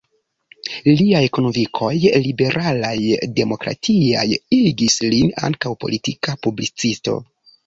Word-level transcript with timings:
Liaj 1.01 1.19
konvinkoj 1.37 1.91
liberalaj-demokratiaj 2.23 4.25
igis 4.59 4.97
lin 5.13 5.31
ankaŭ 5.51 5.73
politika 5.87 6.37
publicisto. 6.49 7.19